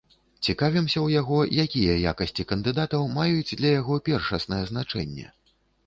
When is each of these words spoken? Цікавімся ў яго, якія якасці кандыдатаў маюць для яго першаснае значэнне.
Цікавімся 0.45 0.97
ў 1.01 1.07
яго, 1.21 1.37
якія 1.67 1.93
якасці 2.13 2.47
кандыдатаў 2.55 3.07
маюць 3.21 3.55
для 3.63 3.69
яго 3.79 4.03
першаснае 4.09 4.63
значэнне. 4.77 5.27